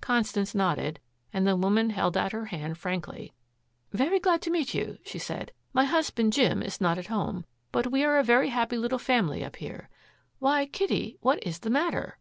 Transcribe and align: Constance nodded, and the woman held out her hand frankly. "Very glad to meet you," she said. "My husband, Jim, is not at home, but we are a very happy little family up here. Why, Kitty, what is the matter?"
Constance 0.00 0.54
nodded, 0.54 1.00
and 1.34 1.46
the 1.46 1.54
woman 1.54 1.90
held 1.90 2.16
out 2.16 2.32
her 2.32 2.46
hand 2.46 2.78
frankly. 2.78 3.34
"Very 3.92 4.18
glad 4.18 4.40
to 4.40 4.50
meet 4.50 4.72
you," 4.72 4.96
she 5.04 5.18
said. 5.18 5.52
"My 5.74 5.84
husband, 5.84 6.32
Jim, 6.32 6.62
is 6.62 6.80
not 6.80 6.96
at 6.96 7.08
home, 7.08 7.44
but 7.72 7.92
we 7.92 8.02
are 8.02 8.16
a 8.18 8.24
very 8.24 8.48
happy 8.48 8.78
little 8.78 8.98
family 8.98 9.44
up 9.44 9.56
here. 9.56 9.90
Why, 10.38 10.64
Kitty, 10.64 11.18
what 11.20 11.46
is 11.46 11.58
the 11.58 11.68
matter?" 11.68 12.16